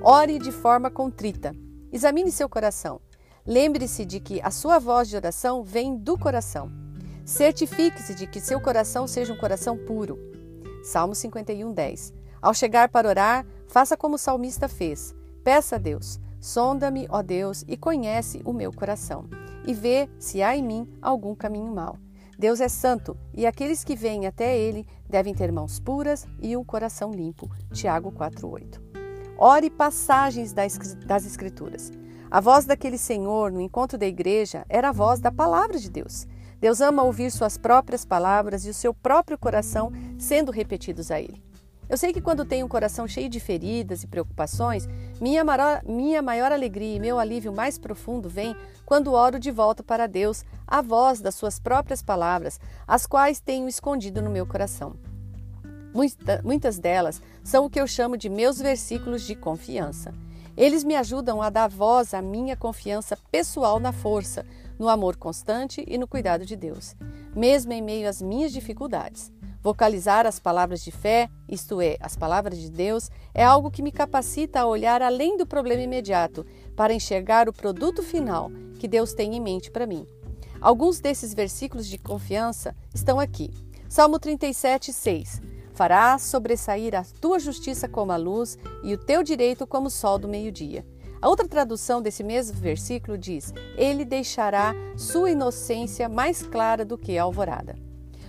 Ore 0.03 0.37
de 0.37 0.51
forma 0.51 0.91
contrita. 0.91 1.51
Examine 1.91 2.31
seu 2.31 2.47
coração. 2.47 3.01
Lembre-se 3.43 4.05
de 4.05 4.19
que 4.19 4.39
a 4.41 4.51
sua 4.51 4.77
voz 4.77 5.09
de 5.09 5.15
oração 5.15 5.63
vem 5.63 5.97
do 5.97 6.17
coração. 6.17 6.82
Certifique-se 7.25 8.13
de 8.13 8.27
que 8.27 8.41
seu 8.41 8.59
coração 8.59 9.07
seja 9.07 9.31
um 9.31 9.37
coração 9.37 9.77
puro. 9.77 10.19
Salmo 10.83 11.15
51, 11.15 11.71
10. 11.71 12.13
Ao 12.41 12.53
chegar 12.53 12.89
para 12.89 13.07
orar, 13.07 13.45
faça 13.65 13.95
como 13.95 14.15
o 14.15 14.19
salmista 14.19 14.67
fez. 14.67 15.15
Peça 15.41 15.77
a 15.77 15.79
Deus: 15.79 16.19
sonda-me, 16.41 17.07
ó 17.09 17.21
Deus, 17.21 17.63
e 17.65 17.77
conhece 17.77 18.41
o 18.43 18.51
meu 18.51 18.73
coração, 18.73 19.29
e 19.65 19.73
vê 19.73 20.09
se 20.19 20.43
há 20.43 20.57
em 20.57 20.61
mim 20.61 20.89
algum 21.01 21.33
caminho 21.33 21.73
mau. 21.73 21.97
Deus 22.37 22.59
é 22.59 22.67
santo, 22.67 23.15
e 23.33 23.45
aqueles 23.45 23.85
que 23.85 23.95
vêm 23.95 24.27
até 24.27 24.57
ele 24.57 24.85
devem 25.09 25.33
ter 25.33 25.49
mãos 25.49 25.79
puras 25.79 26.27
e 26.41 26.57
um 26.57 26.63
coração 26.63 27.11
limpo. 27.11 27.49
Tiago 27.71 28.11
4:8. 28.11 28.81
Ore 29.37 29.69
passagens 29.69 30.51
das 30.51 31.25
Escrituras. 31.25 31.89
A 32.29 32.41
voz 32.41 32.65
daquele 32.65 32.97
Senhor 32.97 33.49
no 33.51 33.61
encontro 33.61 33.97
da 33.97 34.05
igreja 34.05 34.65
era 34.67 34.89
a 34.89 34.91
voz 34.91 35.21
da 35.21 35.31
palavra 35.31 35.79
de 35.79 35.89
Deus. 35.89 36.27
Deus 36.63 36.79
ama 36.79 37.03
ouvir 37.03 37.29
suas 37.29 37.57
próprias 37.57 38.05
palavras 38.05 38.65
e 38.65 38.69
o 38.69 38.73
seu 38.73 38.93
próprio 38.93 39.37
coração 39.37 39.91
sendo 40.17 40.49
repetidos 40.49 41.11
a 41.11 41.19
ele. 41.19 41.43
Eu 41.89 41.97
sei 41.97 42.13
que 42.13 42.21
quando 42.21 42.45
tenho 42.45 42.65
um 42.65 42.69
coração 42.69 43.05
cheio 43.05 43.27
de 43.27 43.37
feridas 43.37 44.01
e 44.01 44.07
preocupações, 44.07 44.87
minha 45.19 45.43
maior, 45.43 45.81
minha 45.83 46.21
maior 46.21 46.53
alegria 46.53 46.95
e 46.95 47.01
meu 47.01 47.19
alívio 47.19 47.51
mais 47.51 47.77
profundo 47.77 48.29
vem 48.29 48.55
quando 48.85 49.11
oro 49.11 49.39
de 49.39 49.51
volta 49.51 49.83
para 49.83 50.07
Deus 50.07 50.45
a 50.65 50.81
voz 50.81 51.19
das 51.19 51.35
suas 51.35 51.59
próprias 51.59 52.01
palavras, 52.01 52.61
as 52.87 53.05
quais 53.05 53.41
tenho 53.41 53.67
escondido 53.67 54.21
no 54.21 54.29
meu 54.29 54.47
coração. 54.47 54.95
Muita, 55.93 56.41
muitas 56.45 56.79
delas 56.79 57.21
são 57.43 57.65
o 57.65 57.69
que 57.69 57.81
eu 57.81 57.85
chamo 57.85 58.15
de 58.15 58.29
meus 58.29 58.57
versículos 58.57 59.23
de 59.23 59.35
confiança. 59.35 60.13
Eles 60.55 60.83
me 60.85 60.95
ajudam 60.95 61.41
a 61.41 61.49
dar 61.49 61.67
voz 61.67 62.13
à 62.13 62.21
minha 62.21 62.55
confiança 62.55 63.17
pessoal 63.29 63.81
na 63.81 63.91
força, 63.91 64.45
no 64.77 64.89
amor 64.89 65.15
constante 65.15 65.83
e 65.87 65.97
no 65.97 66.07
cuidado 66.07 66.45
de 66.45 66.55
Deus, 66.55 66.95
mesmo 67.35 67.73
em 67.73 67.81
meio 67.81 68.07
às 68.07 68.21
minhas 68.21 68.51
dificuldades. 68.51 69.31
Vocalizar 69.61 70.25
as 70.25 70.39
palavras 70.39 70.83
de 70.83 70.91
fé, 70.91 71.29
isto 71.47 71.79
é, 71.79 71.95
as 72.01 72.17
palavras 72.17 72.59
de 72.59 72.69
Deus, 72.69 73.09
é 73.33 73.45
algo 73.45 73.71
que 73.71 73.81
me 73.81 73.93
capacita 73.93 74.59
a 74.59 74.65
olhar 74.65 75.01
além 75.01 75.37
do 75.37 75.47
problema 75.47 75.81
imediato 75.81 76.45
para 76.75 76.93
enxergar 76.93 77.47
o 77.47 77.53
produto 77.53 78.03
final 78.03 78.51
que 78.77 78.89
Deus 78.89 79.13
tem 79.13 79.35
em 79.35 79.39
mente 79.39 79.71
para 79.71 79.87
mim. 79.87 80.05
Alguns 80.59 80.99
desses 80.99 81.33
versículos 81.33 81.87
de 81.87 81.97
confiança 81.97 82.75
estão 82.93 83.19
aqui. 83.19 83.51
Salmo 83.87 84.19
37, 84.19 84.91
6. 84.91 85.41
Farás 85.73 86.23
sobressair 86.23 86.93
a 86.93 87.03
tua 87.21 87.39
justiça 87.39 87.87
como 87.87 88.11
a 88.11 88.17
luz 88.17 88.57
e 88.83 88.93
o 88.93 88.97
teu 88.97 89.23
direito 89.23 89.65
como 89.65 89.87
o 89.87 89.91
sol 89.91 90.19
do 90.19 90.27
meio-dia. 90.27 90.85
A 91.23 91.29
outra 91.29 91.47
tradução 91.47 92.01
desse 92.01 92.21
mesmo 92.21 92.59
versículo 92.59 93.17
diz: 93.17 93.53
Ele 93.77 94.03
deixará 94.03 94.75
sua 94.97 95.31
inocência 95.31 96.09
mais 96.09 96.43
clara 96.43 96.83
do 96.83 96.97
que 96.97 97.17
a 97.17 97.23
alvorada. 97.23 97.77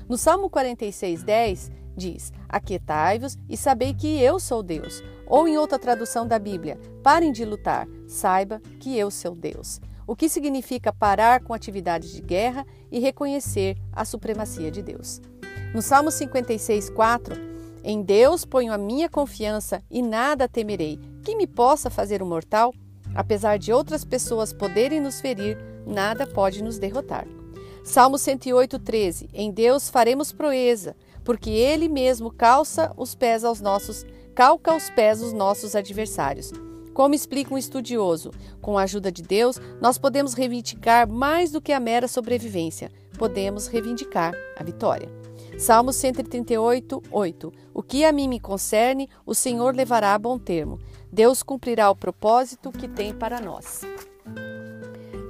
No 0.09 0.17
Salmo 0.17 0.49
46, 0.49 1.25
10 1.25 1.73
diz: 1.97 2.33
Aquietai-vos 2.49 3.37
e 3.49 3.57
sabei 3.57 3.95
que 3.95 4.23
eu 4.23 4.39
sou 4.39 4.63
Deus. 4.63 5.03
Ou 5.27 5.49
em 5.49 5.59
outra 5.59 5.77
tradução 5.77 6.25
da 6.25 6.39
Bíblia: 6.39 6.79
Parem 7.03 7.33
de 7.33 7.45
lutar, 7.45 7.89
saiba 8.07 8.63
que 8.79 8.97
eu 8.97 9.11
sou 9.11 9.35
Deus. 9.35 9.81
O 10.07 10.15
que 10.15 10.29
significa 10.29 10.93
parar 10.93 11.43
com 11.43 11.53
atividades 11.53 12.13
de 12.13 12.23
guerra 12.23 12.65
e 12.93 13.01
reconhecer 13.01 13.77
a 13.93 14.05
supremacia 14.05 14.71
de 14.71 14.83
Deus. 14.83 15.21
No 15.75 15.83
Salmo 15.83 16.13
56, 16.13 16.91
4, 16.91 17.35
em 17.83 18.03
Deus 18.03 18.45
ponho 18.45 18.73
a 18.73 18.79
minha 18.79 19.09
confiança 19.09 19.83
e 19.91 20.01
nada 20.01 20.49
temerei. 20.49 21.01
Que 21.25 21.35
me 21.35 21.49
possa 21.49 21.91
fazer 21.91 22.23
o 22.23 22.25
um 22.25 22.29
mortal? 22.29 22.73
Apesar 23.15 23.59
de 23.59 23.73
outras 23.73 24.05
pessoas 24.05 24.53
poderem 24.53 25.01
nos 25.01 25.21
ferir, 25.21 25.57
nada 25.87 26.27
pode 26.27 26.63
nos 26.63 26.79
derrotar. 26.79 27.27
Salmo 27.85 28.19
108, 28.19 28.79
13. 28.79 29.29
Em 29.33 29.53
Deus 29.53 29.89
faremos 29.89 30.33
proeza, 30.33 30.97
porque 31.23 31.51
Ele 31.51 31.89
mesmo 31.89 32.31
calça 32.31 32.93
os 32.97 33.15
pés 33.15 33.45
aos 33.45 33.61
nossos, 33.61 34.05
calca 34.35 34.75
os 34.75 34.89
pés 34.91 35.21
os 35.21 35.33
nossos 35.33 35.77
adversários. 35.77 36.51
Como 36.95 37.15
explica 37.15 37.53
um 37.53 37.59
estudioso, 37.59 38.31
com 38.63 38.79
a 38.79 38.83
ajuda 38.85 39.11
de 39.11 39.23
Deus, 39.23 39.61
nós 39.81 39.99
podemos 39.99 40.33
reivindicar 40.33 41.09
mais 41.09 41.51
do 41.51 41.61
que 41.61 41.73
a 41.73 41.81
mera 41.81 42.07
sobrevivência, 42.07 42.91
podemos 43.19 43.67
reivindicar 43.67 44.33
a 44.57 44.63
vitória. 44.63 45.09
Salmo 45.59 45.93
138, 45.93 47.03
8. 47.11 47.53
O 47.73 47.83
que 47.83 48.05
a 48.05 48.13
mim 48.13 48.29
me 48.29 48.41
concerne, 48.41 49.09
o 49.27 49.35
Senhor 49.35 49.75
levará 49.75 50.15
a 50.15 50.19
bom 50.19 50.39
termo. 50.39 50.79
Deus 51.15 51.45
cumprirá 51.45 51.89
o 51.89 51.95
propósito 51.95 52.73
que 52.73 52.89
tem 52.89 53.15
para 53.15 53.41
nós. 53.41 53.83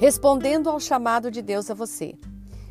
Respondendo 0.00 0.70
ao 0.70 0.80
chamado 0.80 1.30
de 1.30 1.42
Deus 1.42 1.70
a 1.70 1.74
você. 1.74 2.14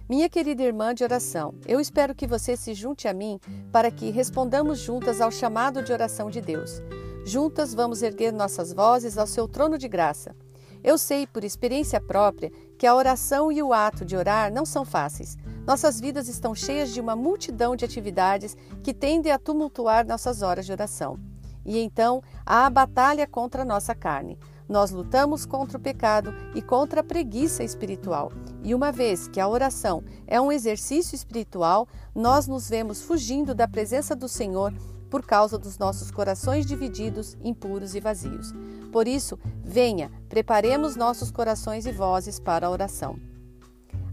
Minha 0.10 0.28
querida 0.28 0.64
irmã 0.64 0.96
de 0.96 1.04
oração, 1.04 1.54
eu 1.68 1.80
espero 1.80 2.16
que 2.16 2.26
você 2.26 2.58
se 2.58 2.74
junte 2.74 3.08
a 3.08 3.14
mim 3.14 3.40
para 3.72 3.92
que 3.92 4.10
respondamos 4.10 4.80
juntas 4.80 5.22
ao 5.22 5.30
chamado 5.30 5.84
de 5.84 5.94
oração 5.94 6.28
de 6.28 6.42
Deus. 6.42 6.82
Juntas 7.24 7.76
vamos 7.76 8.02
erguer 8.02 8.34
nossas 8.34 8.74
vozes 8.74 9.16
ao 9.16 9.28
seu 9.28 9.48
trono 9.48 9.78
de 9.78 9.88
graça. 9.88 10.36
Eu 10.84 10.98
sei, 10.98 11.28
por 11.28 11.44
experiência 11.44 12.02
própria, 12.02 12.52
que 12.80 12.88
a 12.88 12.96
oração 12.96 13.52
e 13.52 13.62
o 13.62 13.74
ato 13.74 14.04
de 14.04 14.18
orar 14.18 14.52
não 14.52 14.66
são 14.66 14.84
fáceis. 14.84 15.38
Nossas 15.68 16.00
vidas 16.00 16.28
estão 16.28 16.56
cheias 16.56 16.92
de 16.92 17.00
uma 17.00 17.16
multidão 17.16 17.76
de 17.76 17.86
atividades 17.86 18.58
que 18.82 18.92
tendem 18.92 19.32
a 19.32 19.38
tumultuar 19.38 20.04
nossas 20.04 20.42
horas 20.42 20.66
de 20.66 20.72
oração. 20.72 21.20
E 21.66 21.80
então 21.80 22.22
há 22.46 22.66
a 22.66 22.70
batalha 22.70 23.28
contra 23.28 23.62
a 23.62 23.66
nossa 23.66 23.96
carne. 23.96 24.38
Nós 24.68 24.92
lutamos 24.92 25.46
contra 25.46 25.78
o 25.78 25.82
pecado 25.82 26.34
e 26.56 26.62
contra 26.62 27.02
a 27.02 27.04
preguiça 27.04 27.64
espiritual. 27.64 28.32
E 28.64 28.74
uma 28.74 28.92
vez 28.92 29.28
que 29.28 29.40
a 29.40 29.48
oração 29.48 30.04
é 30.26 30.40
um 30.40 30.52
exercício 30.52 31.16
espiritual, 31.16 31.88
nós 32.16 32.48
nos 32.48 32.70
vemos 32.70 33.02
fugindo 33.02 33.54
da 33.54 33.68
presença 33.68 34.16
do 34.16 34.28
Senhor 34.28 34.74
por 35.10 35.24
causa 35.24 35.60
dos 35.60 35.78
nossos 35.78 36.10
corações 36.10 36.66
divididos, 36.66 37.38
impuros 37.44 37.94
e 37.94 38.00
vazios. 38.00 38.52
Por 38.92 39.08
isso, 39.08 39.38
venha, 39.64 40.10
preparemos 40.28 40.96
nossos 40.96 41.30
corações 41.30 41.86
e 41.86 41.92
vozes 41.92 42.40
para 42.40 42.66
a 42.66 42.70
oração. 42.70 43.20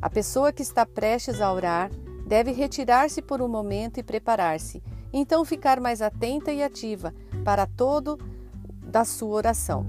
A 0.03 0.11
pessoa 0.11 0.53
que 0.53 0.63
está 0.63 0.85
prestes 0.85 1.41
a 1.41 1.53
orar 1.53 1.91
deve 2.27 2.53
retirar-se 2.53 3.23
por 3.23 3.41
um 3.41 3.49
momento 3.49 3.99
e 3.99 4.03
preparar-se, 4.03 4.83
então 5.13 5.45
ficar 5.45 5.81
mais 5.81 6.03
atenta 6.03 6.53
e 6.53 6.63
ativa 6.63 7.15
para 7.45 7.67
todo 7.67 8.19
da 8.83 9.05
sua 9.05 9.35
oração. 9.35 9.87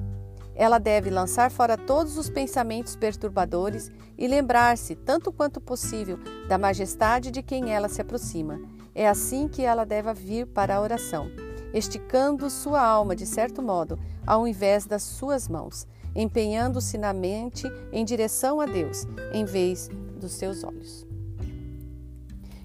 Ela 0.54 0.78
deve 0.78 1.10
lançar 1.10 1.50
fora 1.50 1.78
todos 1.78 2.18
os 2.18 2.30
pensamentos 2.30 2.96
perturbadores 2.96 3.92
e 4.18 4.28
lembrar-se, 4.28 4.96
tanto 4.96 5.32
quanto 5.32 5.60
possível, 5.62 6.20
da 6.48 6.58
majestade 6.58 7.32
de 7.32 7.42
quem 7.42 7.74
ela 7.74 7.88
se 7.88 8.02
aproxima. 8.02 8.60
É 8.94 9.08
assim 9.08 9.48
que 9.48 9.64
ela 9.64 9.86
deve 9.86 10.14
vir 10.14 10.48
para 10.48 10.76
a 10.76 10.82
oração, 10.82 11.32
esticando 11.74 12.50
sua 12.50 12.82
alma, 12.82 13.16
de 13.16 13.26
certo 13.26 13.62
modo, 13.62 13.98
ao 14.28 14.48
invés 14.48 14.86
das 14.86 15.04
suas 15.04 15.48
mãos 15.48 15.88
empenhando-se 16.16 16.98
na 16.98 17.14
mente 17.14 17.68
em 17.92 18.04
direção 18.04 18.60
a 18.60 18.66
Deus, 18.66 19.06
em 19.34 19.46
vez 19.46 19.90
dos 20.20 20.34
seus 20.34 20.64
olhos. 20.64 21.06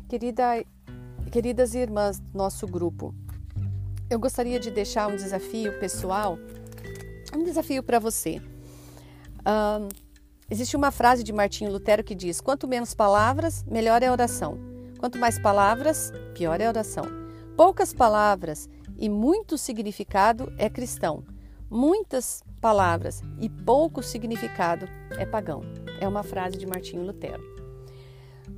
Querida, 0.08 0.64
queridas 1.30 1.74
irmãs 1.74 2.18
do 2.18 2.36
nosso 2.36 2.66
grupo, 2.66 3.14
eu 4.08 4.18
gostaria 4.18 4.58
de 4.58 4.70
deixar 4.70 5.08
um 5.08 5.16
desafio 5.16 5.78
pessoal, 5.78 6.38
um 7.34 7.42
desafio 7.42 7.82
para 7.82 7.98
você. 7.98 8.40
Um, 9.46 9.88
existe 10.50 10.76
uma 10.76 10.90
frase 10.90 11.22
de 11.22 11.32
Martinho 11.32 11.72
Lutero 11.72 12.04
que 12.04 12.14
diz: 12.14 12.40
quanto 12.40 12.68
menos 12.68 12.94
palavras, 12.94 13.64
melhor 13.64 14.02
é 14.02 14.06
a 14.06 14.12
oração. 14.12 14.58
Quanto 14.98 15.18
mais 15.18 15.38
palavras, 15.38 16.12
pior 16.34 16.60
é 16.60 16.66
a 16.66 16.70
oração. 16.70 17.04
Poucas 17.56 17.92
palavras 17.92 18.68
e 18.96 19.08
muito 19.08 19.58
significado 19.58 20.52
é 20.56 20.70
cristão. 20.70 21.24
Muitas 21.68 22.42
palavras 22.60 23.22
e 23.40 23.48
pouco 23.48 24.02
significado 24.02 24.88
é 25.18 25.26
pagão. 25.26 25.62
É 26.00 26.06
uma 26.06 26.22
frase 26.22 26.56
de 26.56 26.66
Martinho 26.66 27.04
Lutero. 27.04 27.55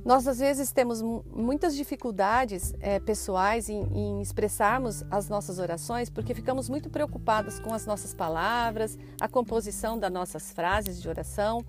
Nós, 0.03 0.27
às 0.27 0.39
vezes, 0.39 0.71
temos 0.71 1.01
muitas 1.01 1.75
dificuldades 1.75 2.73
é, 2.79 2.99
pessoais 2.99 3.69
em, 3.69 3.81
em, 3.93 4.21
expressarmos 4.21 5.03
as 5.11 5.27
nossas 5.27 5.59
orações 5.59 6.09
porque 6.09 6.33
ficamos 6.33 6.69
muito 6.69 6.89
preocupadas 6.89 7.59
com 7.59 7.73
as 7.73 7.85
nossas 7.85 8.13
palavras, 8.13 8.97
a 9.19 9.27
composição 9.27 9.99
das 9.99 10.11
nossas 10.11 10.51
frases 10.51 11.01
de 11.01 11.09
oração. 11.09 11.63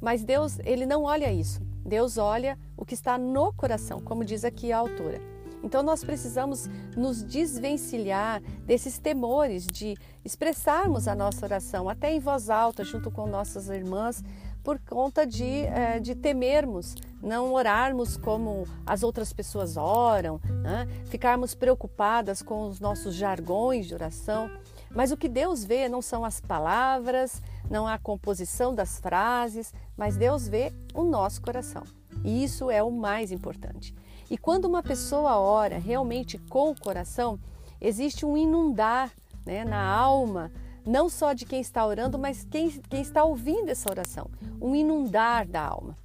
Mas 0.00 0.24
Deus, 0.24 0.58
Ele 0.60 0.86
não 0.86 1.04
olha 1.04 1.30
isso. 1.30 1.60
Deus 1.84 2.16
olha 2.16 2.58
o 2.76 2.84
que 2.84 2.94
está 2.94 3.18
no 3.18 3.52
coração, 3.52 4.00
como 4.00 4.24
diz 4.24 4.44
aqui 4.44 4.72
a 4.72 4.78
autora. 4.78 5.20
Então 5.62 5.82
nós 5.82 6.04
precisamos 6.04 6.68
nos 6.94 7.22
desvencilhar 7.22 8.42
desses 8.66 8.98
temores 8.98 9.66
de 9.66 9.96
expressarmos 10.22 11.08
a 11.08 11.14
nossa 11.14 11.44
oração, 11.44 11.88
até 11.88 12.12
em 12.12 12.20
voz 12.20 12.50
alta, 12.50 12.84
junto 12.84 13.10
com 13.10 13.26
nossas 13.26 13.68
irmãs, 13.68 14.22
por 14.62 14.78
conta 14.78 15.26
de, 15.26 15.62
é, 15.66 15.98
de 16.00 16.14
temermos, 16.14 16.94
não 17.24 17.52
orarmos 17.54 18.16
como 18.16 18.66
as 18.86 19.02
outras 19.02 19.32
pessoas 19.32 19.76
oram, 19.76 20.40
né? 20.62 20.86
ficarmos 21.06 21.54
preocupadas 21.54 22.42
com 22.42 22.68
os 22.68 22.78
nossos 22.78 23.14
jargões 23.14 23.86
de 23.86 23.94
oração. 23.94 24.50
Mas 24.90 25.10
o 25.10 25.16
que 25.16 25.28
Deus 25.28 25.64
vê 25.64 25.88
não 25.88 26.02
são 26.02 26.24
as 26.24 26.40
palavras, 26.40 27.42
não 27.68 27.88
a 27.88 27.98
composição 27.98 28.74
das 28.74 29.00
frases, 29.00 29.72
mas 29.96 30.16
Deus 30.16 30.46
vê 30.46 30.72
o 30.92 31.02
nosso 31.02 31.40
coração. 31.40 31.82
E 32.22 32.44
isso 32.44 32.70
é 32.70 32.82
o 32.82 32.90
mais 32.90 33.32
importante. 33.32 33.94
E 34.30 34.38
quando 34.38 34.66
uma 34.66 34.82
pessoa 34.82 35.38
ora 35.38 35.78
realmente 35.78 36.38
com 36.38 36.70
o 36.70 36.80
coração, 36.80 37.40
existe 37.80 38.24
um 38.24 38.36
inundar 38.36 39.10
né, 39.44 39.64
na 39.64 39.82
alma 39.82 40.52
não 40.86 41.08
só 41.08 41.32
de 41.32 41.46
quem 41.46 41.60
está 41.60 41.84
orando, 41.86 42.18
mas 42.18 42.44
quem, 42.44 42.70
quem 42.70 43.00
está 43.00 43.24
ouvindo 43.24 43.70
essa 43.70 43.90
oração, 43.90 44.30
um 44.60 44.74
inundar 44.74 45.46
da 45.46 45.62
alma. 45.66 45.96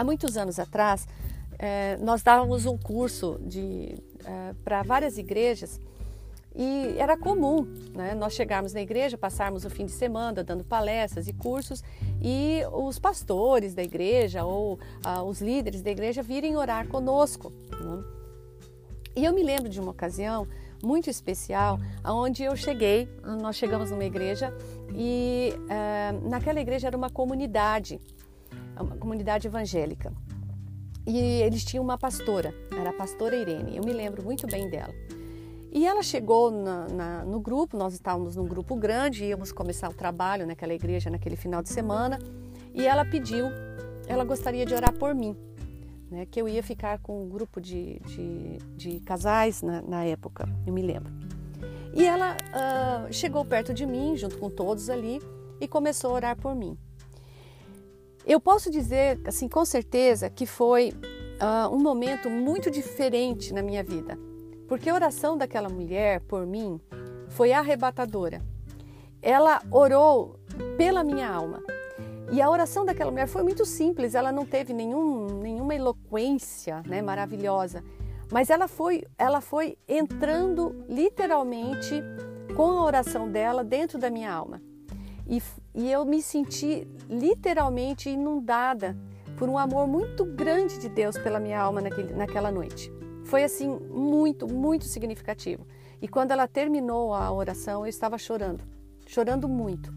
Há 0.00 0.04
muitos 0.04 0.38
anos 0.38 0.58
atrás, 0.58 1.06
eh, 1.58 1.98
nós 2.00 2.22
dávamos 2.22 2.64
um 2.64 2.78
curso 2.78 3.38
eh, 3.54 4.54
para 4.64 4.82
várias 4.82 5.18
igrejas 5.18 5.78
e 6.56 6.94
era 6.96 7.18
comum 7.18 7.66
né, 7.94 8.14
nós 8.14 8.32
chegarmos 8.32 8.72
na 8.72 8.80
igreja, 8.80 9.18
passarmos 9.18 9.66
o 9.66 9.68
fim 9.68 9.84
de 9.84 9.92
semana 9.92 10.42
dando 10.42 10.64
palestras 10.64 11.28
e 11.28 11.34
cursos 11.34 11.84
e 12.18 12.62
os 12.72 12.98
pastores 12.98 13.74
da 13.74 13.82
igreja 13.82 14.42
ou 14.42 14.78
ah, 15.04 15.22
os 15.22 15.42
líderes 15.42 15.82
da 15.82 15.90
igreja 15.90 16.22
virem 16.22 16.56
orar 16.56 16.88
conosco. 16.88 17.52
Né? 17.70 18.02
E 19.14 19.26
eu 19.26 19.34
me 19.34 19.42
lembro 19.42 19.68
de 19.68 19.78
uma 19.78 19.90
ocasião 19.90 20.48
muito 20.82 21.10
especial, 21.10 21.78
aonde 22.02 22.42
eu 22.42 22.56
cheguei, 22.56 23.06
nós 23.42 23.56
chegamos 23.56 23.90
numa 23.90 24.06
igreja 24.06 24.50
e 24.94 25.52
uh, 25.54 26.28
naquela 26.30 26.58
igreja 26.58 26.86
era 26.86 26.96
uma 26.96 27.10
comunidade, 27.10 28.00
uma 28.82 28.96
comunidade 28.96 29.46
evangélica. 29.46 30.12
E 31.06 31.18
eles 31.18 31.64
tinham 31.64 31.82
uma 31.82 31.98
pastora, 31.98 32.54
era 32.70 32.90
a 32.90 32.92
pastora 32.92 33.36
Irene, 33.36 33.76
eu 33.76 33.84
me 33.84 33.92
lembro 33.92 34.22
muito 34.22 34.46
bem 34.46 34.68
dela. 34.68 34.94
E 35.72 35.86
ela 35.86 36.02
chegou 36.02 36.50
na, 36.50 36.88
na, 36.88 37.24
no 37.24 37.40
grupo, 37.40 37.76
nós 37.76 37.94
estávamos 37.94 38.36
num 38.36 38.46
grupo 38.46 38.74
grande, 38.76 39.24
íamos 39.24 39.52
começar 39.52 39.88
o 39.88 39.94
trabalho 39.94 40.46
naquela 40.46 40.74
igreja 40.74 41.10
naquele 41.10 41.36
final 41.36 41.62
de 41.62 41.68
semana, 41.68 42.18
e 42.74 42.86
ela 42.86 43.04
pediu, 43.04 43.46
ela 44.06 44.24
gostaria 44.24 44.66
de 44.66 44.74
orar 44.74 44.92
por 44.92 45.14
mim 45.14 45.36
né, 46.10 46.26
que 46.26 46.40
eu 46.40 46.48
ia 46.48 46.62
ficar 46.62 46.98
com 46.98 47.24
um 47.24 47.28
grupo 47.28 47.60
de, 47.60 48.00
de, 48.00 48.58
de 48.76 49.00
casais 49.00 49.62
na, 49.62 49.80
na, 49.80 50.04
época, 50.04 50.48
eu 50.66 50.72
me 50.72 50.82
lembro. 50.82 51.12
E 51.94 52.04
ela 52.04 52.36
uh, 52.36 53.12
chegou 53.12 53.44
perto 53.44 53.72
de 53.72 53.86
mim, 53.86 54.16
junto 54.16 54.36
com 54.38 54.50
todos 54.50 54.90
ali, 54.90 55.20
e 55.60 55.68
começou 55.68 56.10
a 56.10 56.14
orar 56.14 56.36
por 56.36 56.54
mim. 56.54 56.76
Eu 58.26 58.40
posso 58.40 58.70
dizer, 58.70 59.20
assim, 59.24 59.48
com 59.48 59.64
certeza, 59.64 60.28
que 60.28 60.46
foi 60.46 60.92
uh, 61.40 61.74
um 61.74 61.78
momento 61.78 62.28
muito 62.28 62.70
diferente 62.70 63.52
na 63.52 63.62
minha 63.62 63.82
vida, 63.82 64.18
porque 64.68 64.90
a 64.90 64.94
oração 64.94 65.36
daquela 65.36 65.68
mulher 65.68 66.20
por 66.20 66.46
mim 66.46 66.80
foi 67.28 67.52
arrebatadora. 67.52 68.42
Ela 69.22 69.62
orou 69.70 70.38
pela 70.76 71.02
minha 71.02 71.28
alma. 71.28 71.62
E 72.32 72.40
a 72.40 72.48
oração 72.48 72.84
daquela 72.84 73.10
mulher 73.10 73.26
foi 73.26 73.42
muito 73.42 73.64
simples, 73.64 74.14
ela 74.14 74.30
não 74.30 74.46
teve 74.46 74.72
nenhum, 74.72 75.40
nenhuma 75.40 75.74
eloquência 75.74 76.80
né, 76.86 77.02
maravilhosa, 77.02 77.82
mas 78.30 78.50
ela 78.50 78.68
foi, 78.68 79.04
ela 79.18 79.40
foi 79.40 79.76
entrando 79.88 80.84
literalmente 80.88 82.00
com 82.54 82.78
a 82.78 82.84
oração 82.84 83.28
dela 83.28 83.64
dentro 83.64 83.98
da 83.98 84.08
minha 84.08 84.32
alma. 84.32 84.62
E, 85.28 85.42
e 85.74 85.90
eu 85.90 86.04
me 86.04 86.22
senti 86.22 86.86
literalmente 87.08 88.10
inundada 88.10 88.96
por 89.36 89.48
um 89.48 89.56
amor 89.56 89.86
muito 89.86 90.24
grande 90.24 90.78
de 90.78 90.88
Deus 90.88 91.16
pela 91.16 91.40
minha 91.40 91.60
alma 91.60 91.80
naquele, 91.80 92.12
naquela 92.12 92.50
noite. 92.50 92.92
Foi 93.24 93.44
assim 93.44 93.68
muito, 93.90 94.46
muito 94.52 94.84
significativo. 94.84 95.66
E 96.02 96.08
quando 96.08 96.32
ela 96.32 96.48
terminou 96.48 97.14
a 97.14 97.30
oração, 97.32 97.84
eu 97.84 97.88
estava 97.88 98.18
chorando, 98.18 98.64
chorando 99.06 99.48
muito 99.48 99.92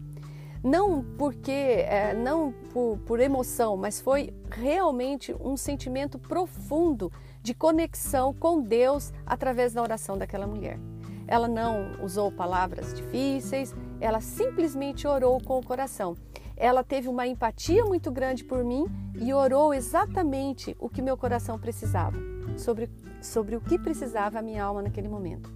não 0.64 1.04
porque 1.18 1.52
é, 1.52 2.14
não 2.14 2.50
por, 2.72 2.98
por 3.04 3.20
emoção, 3.20 3.76
mas 3.76 4.00
foi 4.00 4.32
realmente 4.50 5.36
um 5.38 5.58
sentimento 5.58 6.18
profundo 6.18 7.12
de 7.42 7.52
conexão 7.52 8.32
com 8.32 8.62
Deus 8.62 9.12
através 9.26 9.74
da 9.74 9.82
oração 9.82 10.16
daquela 10.16 10.46
mulher. 10.46 10.78
Ela 11.28 11.46
não 11.46 12.02
usou 12.02 12.32
palavras 12.32 12.94
difíceis, 12.94 13.74
ela 14.04 14.20
simplesmente 14.20 15.06
orou 15.06 15.40
com 15.40 15.58
o 15.58 15.64
coração. 15.64 16.14
Ela 16.54 16.84
teve 16.84 17.08
uma 17.08 17.26
empatia 17.26 17.82
muito 17.86 18.12
grande 18.12 18.44
por 18.44 18.62
mim 18.62 18.84
e 19.18 19.32
orou 19.32 19.72
exatamente 19.72 20.76
o 20.78 20.90
que 20.90 21.00
meu 21.00 21.16
coração 21.16 21.58
precisava, 21.58 22.18
sobre, 22.54 22.90
sobre 23.22 23.56
o 23.56 23.62
que 23.62 23.78
precisava 23.78 24.38
a 24.38 24.42
minha 24.42 24.62
alma 24.62 24.82
naquele 24.82 25.08
momento. 25.08 25.50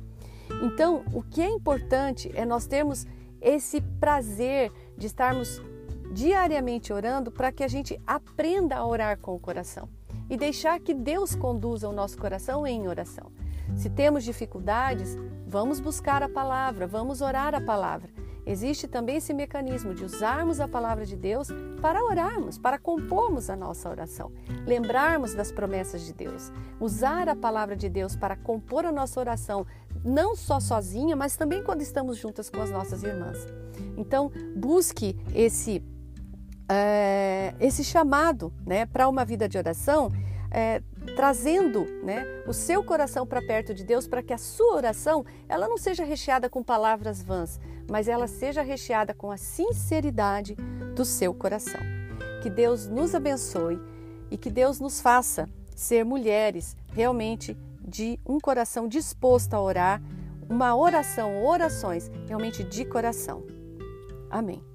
Então, 0.63 1.05
o 1.13 1.23
que 1.23 1.43
é 1.43 1.51
importante 1.51 2.33
é 2.35 2.47
nós 2.47 2.67
termos 2.67 3.07
esse 3.39 3.83
prazer 3.83 4.73
de 4.97 5.07
estarmos 5.07 5.61
diariamente 6.11 6.91
orando 6.91 7.31
para 7.31 7.53
que 7.53 7.63
a 7.63 7.69
gente 7.69 8.01
aprenda 8.07 8.77
a 8.77 8.87
orar 8.87 9.19
com 9.19 9.35
o 9.35 9.39
coração 9.39 9.91
e 10.31 10.39
deixar 10.39 10.81
que 10.81 10.95
Deus 10.95 11.35
conduza 11.35 11.87
o 11.87 11.93
nosso 11.93 12.17
coração 12.17 12.67
em 12.67 12.89
oração. 12.89 13.31
Se 13.77 13.91
temos 13.91 14.25
dificuldades, 14.25 15.19
vamos 15.47 15.81
buscar 15.81 16.23
a 16.23 16.31
palavra, 16.31 16.87
vamos 16.87 17.21
orar 17.21 17.55
a 17.55 17.61
palavra. 17.61 18.09
Existe 18.49 18.89
também 18.89 19.17
esse 19.17 19.35
mecanismo 19.35 19.93
de 19.93 20.03
usarmos 20.03 20.59
a 20.59 20.67
palavra 20.67 21.05
de 21.05 21.15
Deus 21.15 21.49
para 21.83 22.03
orarmos, 22.03 22.57
para 22.57 22.79
compormos 22.79 23.51
a 23.51 23.55
nossa 23.55 23.91
oração, 23.91 24.33
lembrarmos 24.67 25.35
das 25.35 25.53
promessas 25.53 26.01
de 26.01 26.15
Deus, 26.15 26.51
usar 26.81 27.29
a 27.29 27.37
palavra 27.37 27.77
de 27.77 27.91
Deus 27.91 28.17
para 28.17 28.37
compor 28.37 28.87
a 28.87 28.91
nossa 28.91 29.21
oração, 29.21 29.67
não 30.03 30.35
só 30.35 30.61
sozinha, 30.61 31.15
mas 31.15 31.37
também 31.37 31.63
quando 31.63 31.83
estamos 31.83 32.17
juntas 32.17 32.49
com 32.49 32.63
as 32.63 32.71
nossas 32.71 33.03
irmãs. 33.03 33.37
Então, 33.99 34.33
busque 34.57 35.15
esse, 35.35 35.85
é, 36.71 37.55
esse 37.61 37.85
chamado 37.85 38.51
né, 38.67 38.87
para 38.87 39.11
uma 39.11 39.27
vida 39.27 39.47
de 39.47 39.59
oração, 39.59 40.11
é, 40.51 40.83
trazendo 41.15 41.85
né, 42.03 42.25
o 42.47 42.55
seu 42.55 42.83
coração 42.83 43.27
para 43.27 43.43
perto 43.43 43.75
de 43.75 43.85
Deus, 43.85 44.09
para 44.09 44.23
que 44.23 44.33
a 44.33 44.39
sua 44.39 44.77
oração 44.77 45.23
ela 45.47 45.69
não 45.69 45.77
seja 45.77 46.03
recheada 46.03 46.49
com 46.49 46.63
palavras 46.63 47.23
vãs, 47.23 47.61
mas 47.89 48.09
ela 48.09 48.27
seja 48.27 48.63
recheada 48.63 49.15
com 49.15 49.31
a 49.31 49.37
sinceridade 49.37 50.55
do 50.95 51.05
seu 51.05 51.33
coração. 51.33 51.81
Que 52.43 52.51
Deus 52.51 52.87
nos 52.87 53.15
abençoe 53.15 53.81
e 54.31 54.37
que 54.37 54.51
Deus 54.51 54.79
nos 54.79 55.01
faça 55.01 55.49
ser 55.75 56.05
mulheres 56.05 56.77
realmente 56.93 57.57
de 57.81 58.21
um 58.27 58.39
coração 58.39 58.87
disposto 58.87 59.55
a 59.55 59.63
orar, 59.63 60.03
uma 60.49 60.77
oração, 60.77 61.45
orações 61.45 62.11
realmente 62.27 62.63
de 62.63 62.85
coração. 62.85 63.45
Amém. 64.31 64.68